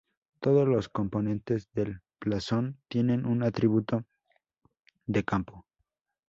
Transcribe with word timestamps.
Todos 0.39 0.67
los 0.67 0.89
componentes 0.89 1.71
del 1.73 2.01
blasón 2.19 2.79
tienen 2.87 3.23
un 3.27 3.43
atributo 3.43 4.03
de 5.05 5.23
campo. 5.23 5.67